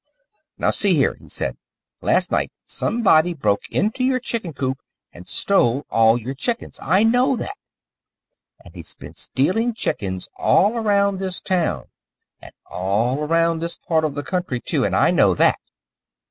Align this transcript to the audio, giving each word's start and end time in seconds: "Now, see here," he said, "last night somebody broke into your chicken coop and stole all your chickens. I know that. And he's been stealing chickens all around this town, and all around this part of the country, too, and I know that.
"Now, 0.57 0.71
see 0.71 0.95
here," 0.95 1.13
he 1.19 1.29
said, 1.29 1.57
"last 2.01 2.31
night 2.31 2.51
somebody 2.65 3.35
broke 3.35 3.69
into 3.69 4.03
your 4.03 4.19
chicken 4.19 4.51
coop 4.51 4.79
and 5.13 5.27
stole 5.27 5.85
all 5.91 6.17
your 6.19 6.33
chickens. 6.33 6.79
I 6.81 7.03
know 7.03 7.35
that. 7.35 7.53
And 8.65 8.73
he's 8.73 8.95
been 8.95 9.13
stealing 9.13 9.75
chickens 9.75 10.27
all 10.37 10.75
around 10.75 11.19
this 11.19 11.39
town, 11.39 11.89
and 12.41 12.51
all 12.65 13.19
around 13.19 13.59
this 13.59 13.77
part 13.77 14.03
of 14.03 14.15
the 14.15 14.23
country, 14.23 14.59
too, 14.59 14.83
and 14.83 14.95
I 14.95 15.11
know 15.11 15.35
that. 15.35 15.59